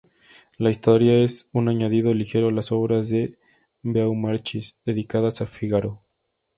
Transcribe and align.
La 0.57 0.71
historia 0.71 1.13
es 1.19 1.47
un 1.53 1.69
añadido 1.69 2.11
ligero 2.15 2.47
a 2.49 2.51
las 2.51 2.71
obras 2.71 3.09
de 3.09 3.37
Beaumarchais 3.83 4.75
dedicadas 4.83 5.41
a 5.41 5.45
Fígaro. 5.45 6.01